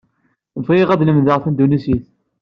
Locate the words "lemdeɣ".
1.07-1.37